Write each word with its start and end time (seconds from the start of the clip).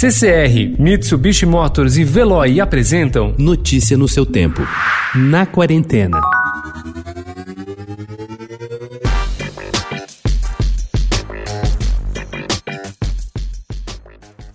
CCR, 0.00 0.78
Mitsubishi 0.78 1.44
Motors 1.44 1.96
e 1.96 2.04
Veloy 2.04 2.60
apresentam 2.60 3.34
Notícia 3.36 3.98
no 3.98 4.06
seu 4.06 4.24
tempo. 4.24 4.62
Na 5.12 5.44
quarentena. 5.44 6.20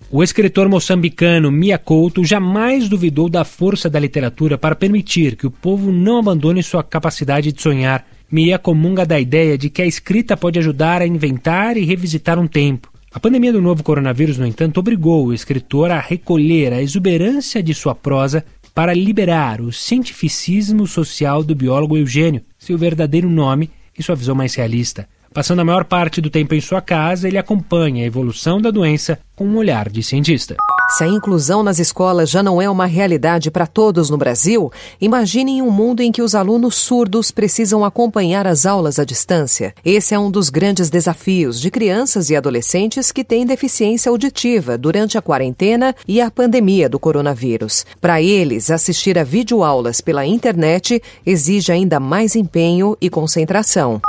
O 0.10 0.24
escritor 0.24 0.70
moçambicano 0.70 1.52
Mia 1.52 1.78
Couto 1.78 2.24
jamais 2.24 2.88
duvidou 2.88 3.28
da 3.28 3.44
força 3.44 3.90
da 3.90 4.00
literatura 4.00 4.58
para 4.58 4.76
permitir 4.76 5.36
que 5.36 5.46
o 5.46 5.52
povo 5.52 5.92
não 5.92 6.20
abandone 6.20 6.64
sua 6.64 6.86
capacidade 6.86 7.52
de 7.52 7.62
sonhar. 7.62 8.08
Mia 8.32 8.58
comunga 8.58 9.06
da 9.06 9.20
ideia 9.20 9.58
de 9.58 9.70
que 9.70 9.82
a 9.82 9.86
escrita 9.86 10.38
pode 10.38 10.58
ajudar 10.58 11.02
a 11.02 11.06
inventar 11.06 11.76
e 11.76 11.84
revisitar 11.84 12.40
um 12.40 12.48
tempo. 12.48 12.93
A 13.14 13.20
pandemia 13.20 13.54
do 13.54 13.62
novo 13.62 13.84
coronavírus, 13.84 14.40
no 14.40 14.48
entanto, 14.48 14.80
obrigou 14.80 15.28
o 15.28 15.34
escritor 15.34 15.92
a 15.92 16.00
recolher 16.00 16.74
a 16.74 16.82
exuberância 16.82 17.62
de 17.62 17.72
sua 17.72 17.94
prosa 17.94 18.44
para 18.74 18.92
liberar 18.92 19.62
o 19.62 19.72
cientificismo 19.72 20.88
social 20.88 21.44
do 21.44 21.54
biólogo 21.54 21.96
Eugênio, 21.96 22.42
seu 22.58 22.76
verdadeiro 22.76 23.30
nome 23.30 23.70
e 23.96 24.02
sua 24.02 24.16
visão 24.16 24.34
mais 24.34 24.56
realista. 24.56 25.08
Passando 25.32 25.60
a 25.60 25.66
maior 25.66 25.86
parte 25.86 26.20
do 26.20 26.30
tempo 26.32 26.56
em 26.56 26.62
sua 26.62 26.82
casa, 26.82 27.28
ele 27.28 27.38
acompanha 27.38 28.04
a 28.04 28.08
evolução 28.08 28.60
da 28.60 28.72
doença 28.72 29.20
com 29.36 29.46
um 29.46 29.58
olhar 29.58 29.90
de 29.90 30.02
cientista. 30.02 30.58
Se 30.96 31.04
a 31.04 31.08
inclusão 31.08 31.64
nas 31.64 31.80
escolas 31.80 32.30
já 32.30 32.44
não 32.44 32.62
é 32.62 32.70
uma 32.70 32.86
realidade 32.86 33.50
para 33.50 33.66
todos 33.66 34.12
no 34.12 34.18
Brasil, 34.18 34.72
imaginem 35.02 35.60
um 35.60 35.72
mundo 35.72 36.02
em 36.02 36.12
que 36.12 36.22
os 36.22 36.36
alunos 36.36 36.76
surdos 36.76 37.32
precisam 37.32 37.84
acompanhar 37.84 38.46
as 38.46 38.64
aulas 38.64 39.00
à 39.00 39.04
distância. 39.04 39.74
Esse 39.84 40.14
é 40.14 40.20
um 40.20 40.30
dos 40.30 40.52
grandes 40.52 40.92
desafios 40.92 41.60
de 41.60 41.72
crianças 41.72 42.30
e 42.30 42.36
adolescentes 42.36 43.12
que 43.12 43.24
têm 43.24 43.44
deficiência 43.44 44.12
auditiva 44.12 44.78
durante 44.78 45.18
a 45.18 45.22
quarentena 45.22 45.96
e 46.08 46.22
a 46.22 46.30
pandemia 46.30 46.88
do 46.88 47.00
coronavírus. 47.00 47.88
Para 48.00 48.22
eles, 48.22 48.70
assistir 48.70 49.18
a 49.18 49.24
videoaulas 49.24 50.00
pela 50.00 50.28
internet 50.28 51.02
exige 51.26 51.72
ainda 51.72 52.00
mais 52.00 52.36
empenho 52.36 52.96
e 53.02 53.10
concentração. 53.10 54.00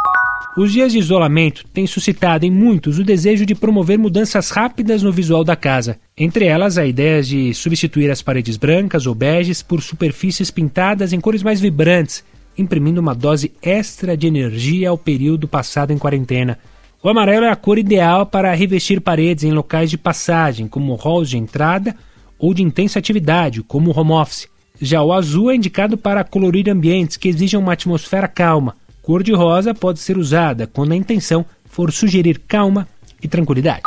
Os 0.56 0.72
dias 0.72 0.92
de 0.92 1.00
isolamento 1.00 1.64
têm 1.72 1.84
suscitado 1.84 2.46
em 2.46 2.50
muitos 2.50 3.00
o 3.00 3.04
desejo 3.04 3.44
de 3.44 3.56
promover 3.56 3.98
mudanças 3.98 4.50
rápidas 4.50 5.02
no 5.02 5.10
visual 5.10 5.42
da 5.42 5.56
casa. 5.56 5.98
Entre 6.16 6.44
elas, 6.44 6.78
a 6.78 6.86
ideia 6.86 7.20
de 7.20 7.52
substituir 7.52 8.08
as 8.08 8.22
paredes 8.22 8.56
brancas 8.56 9.04
ou 9.04 9.16
beges 9.16 9.64
por 9.64 9.82
superfícies 9.82 10.52
pintadas 10.52 11.12
em 11.12 11.20
cores 11.20 11.42
mais 11.42 11.60
vibrantes, 11.60 12.22
imprimindo 12.56 13.00
uma 13.00 13.16
dose 13.16 13.50
extra 13.60 14.16
de 14.16 14.28
energia 14.28 14.90
ao 14.90 14.96
período 14.96 15.48
passado 15.48 15.92
em 15.92 15.98
quarentena. 15.98 16.56
O 17.02 17.08
amarelo 17.08 17.46
é 17.46 17.50
a 17.50 17.56
cor 17.56 17.76
ideal 17.76 18.24
para 18.24 18.54
revestir 18.54 19.00
paredes 19.00 19.42
em 19.42 19.50
locais 19.50 19.90
de 19.90 19.98
passagem, 19.98 20.68
como 20.68 20.94
halls 20.94 21.30
de 21.30 21.36
entrada 21.36 21.96
ou 22.38 22.54
de 22.54 22.62
intensa 22.62 23.00
atividade, 23.00 23.60
como 23.60 23.90
home 23.90 24.12
office. 24.12 24.46
Já 24.80 25.02
o 25.02 25.12
azul 25.12 25.50
é 25.50 25.56
indicado 25.56 25.98
para 25.98 26.22
colorir 26.22 26.70
ambientes 26.70 27.16
que 27.16 27.28
exijam 27.28 27.60
uma 27.60 27.72
atmosfera 27.72 28.28
calma 28.28 28.76
Cor 29.04 29.22
de 29.22 29.34
rosa 29.34 29.74
pode 29.74 30.00
ser 30.00 30.16
usada 30.16 30.66
quando 30.66 30.92
a 30.92 30.96
intenção 30.96 31.44
for 31.66 31.92
sugerir 31.92 32.40
calma 32.48 32.88
e 33.22 33.28
tranquilidade. 33.28 33.82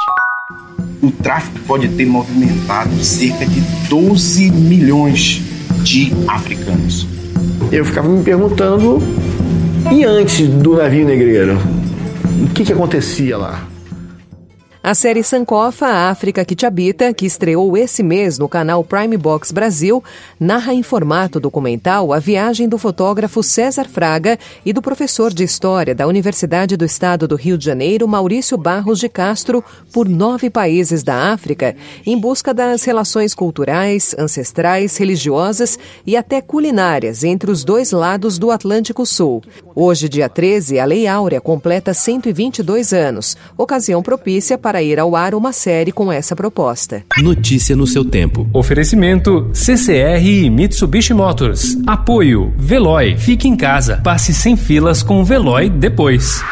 O 1.01 1.11
tráfico 1.11 1.59
pode 1.65 1.89
ter 1.89 2.05
movimentado 2.05 2.95
cerca 3.03 3.43
de 3.43 3.59
12 3.89 4.51
milhões 4.51 5.41
de 5.81 6.11
africanos. 6.27 7.07
Eu 7.71 7.83
ficava 7.83 8.07
me 8.07 8.23
perguntando, 8.23 8.99
e 9.91 10.03
antes 10.03 10.47
do 10.47 10.77
navio 10.77 11.07
negreiro? 11.07 11.57
O 12.43 12.53
que, 12.53 12.63
que 12.63 12.73
acontecia 12.73 13.37
lá? 13.37 13.67
A 14.87 14.95
série 14.95 15.21
Sankofa, 15.21 15.85
a 15.85 16.09
África 16.09 16.45
que 16.45 16.55
te 16.55 16.65
habita, 16.65 17.13
que 17.13 17.25
estreou 17.25 17.75
esse 17.75 18.01
mês 18.01 18.39
no 18.39 18.47
canal 18.47 18.85
Prime 18.85 19.17
Box 19.17 19.51
Brasil, 19.51 20.01
narra 20.39 20.73
em 20.73 20.81
formato 20.81 21.41
documental 21.41 22.13
a 22.13 22.19
viagem 22.19 22.69
do 22.69 22.77
fotógrafo 22.77 23.43
César 23.43 23.83
Fraga 23.83 24.39
e 24.65 24.71
do 24.71 24.81
professor 24.81 25.33
de 25.33 25.43
História 25.43 25.93
da 25.93 26.07
Universidade 26.07 26.77
do 26.77 26.85
Estado 26.85 27.27
do 27.27 27.35
Rio 27.35 27.57
de 27.57 27.65
Janeiro, 27.65 28.07
Maurício 28.07 28.57
Barros 28.57 28.97
de 28.97 29.09
Castro, 29.09 29.61
por 29.91 30.07
nove 30.07 30.49
países 30.49 31.03
da 31.03 31.33
África, 31.33 31.75
em 32.05 32.17
busca 32.17 32.53
das 32.53 32.85
relações 32.85 33.35
culturais, 33.35 34.15
ancestrais, 34.17 34.95
religiosas 34.95 35.77
e 36.05 36.15
até 36.15 36.39
culinárias 36.39 37.25
entre 37.25 37.51
os 37.51 37.65
dois 37.65 37.91
lados 37.91 38.39
do 38.39 38.51
Atlântico 38.51 39.05
Sul. 39.05 39.43
Hoje, 39.75 40.07
dia 40.07 40.29
13, 40.29 40.79
a 40.79 40.85
Lei 40.85 41.07
Áurea 41.07 41.41
completa 41.41 41.93
122 41.93 42.93
anos, 42.93 43.35
ocasião 43.57 44.01
propícia 44.01 44.57
para 44.57 44.76
para 44.77 44.83
ir 44.83 44.99
ao 44.99 45.15
ar 45.15 45.33
uma 45.33 45.51
série 45.51 45.91
com 45.91 46.11
essa 46.11 46.35
proposta. 46.35 47.03
Notícia 47.17 47.75
no 47.75 47.87
seu 47.87 48.05
tempo. 48.05 48.47
Oferecimento 48.53 49.49
CCR 49.51 50.23
e 50.23 50.49
Mitsubishi 50.51 51.15
Motors. 51.15 51.75
Apoio 51.87 52.53
Veloy. 52.55 53.17
Fique 53.17 53.47
em 53.47 53.55
casa. 53.55 53.99
Passe 54.03 54.35
sem 54.35 54.55
filas 54.55 55.01
com 55.01 55.19
o 55.19 55.25
Veloy 55.25 55.67
depois. 55.67 56.43